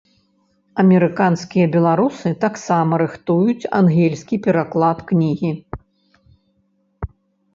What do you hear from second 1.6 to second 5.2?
беларусы таксама рыхтуюць ангельскі пераклад